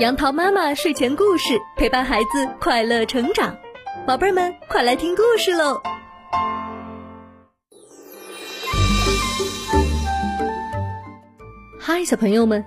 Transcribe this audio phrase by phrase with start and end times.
[0.00, 3.56] 杨桃妈妈睡前故事陪伴孩子快乐成长，
[4.04, 5.80] 宝贝们快来听故事喽！
[11.78, 12.64] 嗨，小朋友们，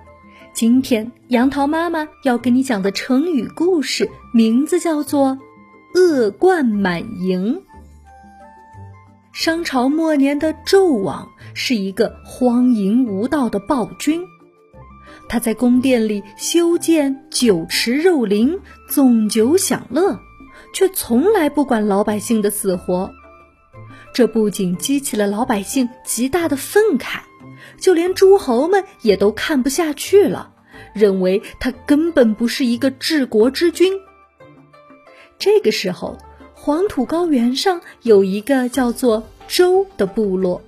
[0.54, 5.36] 今天杨桃妈妈要给你讲的成语故事名字叫做
[6.00, 7.56] 《恶贯满盈》。
[9.34, 14.26] 商朝末年的纣王是一个荒淫无道的暴君。
[15.28, 20.18] 他在宫殿里修建酒池肉林，纵酒享乐，
[20.72, 23.10] 却从来不管老百姓的死活。
[24.14, 27.20] 这不仅激起了老百姓极大的愤慨，
[27.78, 30.52] 就连诸侯们也都看不下去了，
[30.92, 33.92] 认为他根本不是一个治国之君。
[35.38, 36.18] 这个时候，
[36.54, 40.62] 黄土高原上有一个叫做周的部落，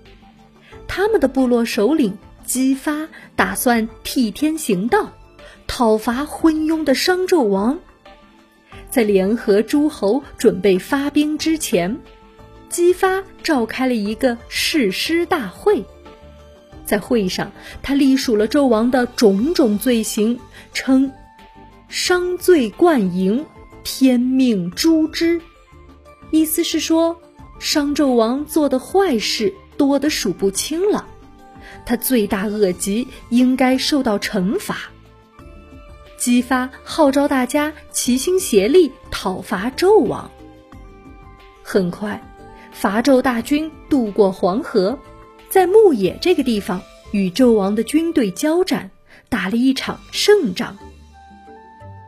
[0.87, 2.17] 他们的部落首领。
[2.53, 5.13] 姬发打算替天行道，
[5.69, 7.79] 讨伐昏庸的商纣王。
[8.91, 12.01] 在联合诸侯准备发兵之前，
[12.69, 15.85] 姬发召开了一个誓师大会。
[16.85, 20.41] 在会上，他隶属了纣王的种种罪行，
[20.73, 21.13] 称
[21.87, 23.47] 商罪贯盈，
[23.85, 25.41] 天命诛之。
[26.33, 27.17] 意思是说，
[27.61, 31.07] 商纣王做的坏事多得数不清了。
[31.85, 34.91] 他罪大恶极，应该受到惩罚。
[36.17, 40.31] 姬发号召大家齐心协力讨伐纣王。
[41.63, 42.23] 很快，
[42.73, 44.99] 伐纣大军渡过黄河，
[45.49, 46.83] 在牧野这个地方
[47.13, 48.91] 与纣王的军队交战，
[49.29, 50.77] 打了一场胜仗。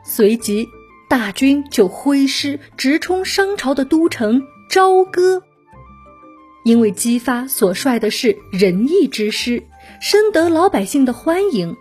[0.04, 0.68] 随即，
[1.08, 5.42] 大军就挥师直冲商朝的都城朝歌。
[6.64, 9.64] 因为姬发所率的是仁义之师，
[10.00, 11.76] 深得老百姓的欢迎，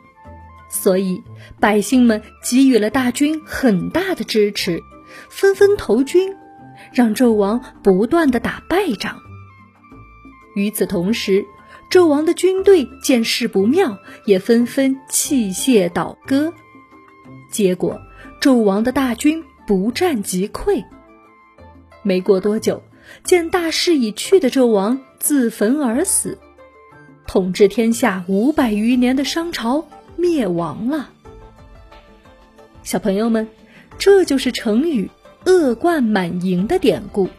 [0.70, 1.22] 所以
[1.60, 4.82] 百姓们给予了大军很大的支持，
[5.30, 6.36] 纷纷投军，
[6.94, 9.20] 让纣王不断的打败仗。
[10.56, 11.46] 与此同时，
[11.92, 16.54] 纣王的军队见势不妙，也纷纷弃械倒戈，
[17.52, 18.02] 结果
[18.42, 20.84] 纣王的大军不战即溃。
[22.02, 22.82] 没过多久。
[23.24, 26.38] 见大势已去的纣王自焚而死，
[27.28, 31.10] 统治天下五百余年的商朝灭亡了。
[32.84, 33.48] 小朋友们，
[33.98, 35.10] 这就是成语
[35.46, 37.30] “恶贯满盈”的典故。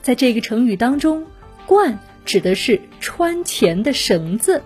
[0.00, 1.26] 在这个成语当中
[1.66, 4.62] ，“贯”指的是穿钱的绳子，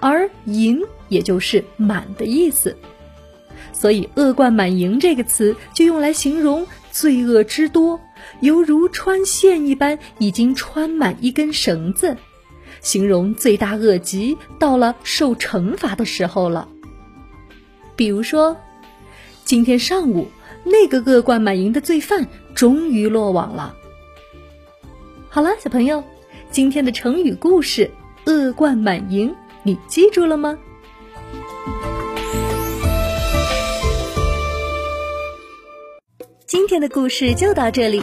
[0.00, 2.76] 而“盈”也就是满的意思。
[3.72, 8.00] 所以，“恶贯满盈”这个词就用来形容罪恶之多。
[8.40, 12.16] 犹如穿线一般，已经穿满一根绳子，
[12.80, 16.68] 形容罪大恶极，到了受惩罚的时候了。
[17.96, 18.56] 比如说，
[19.44, 20.28] 今天上午
[20.64, 23.74] 那个恶贯满盈的罪犯终于落网了。
[25.28, 26.02] 好了，小朋友，
[26.50, 27.90] 今天的成语故事
[28.26, 30.58] “恶贯满盈”，你记住了吗？
[36.46, 38.02] 今天的故事就到这里。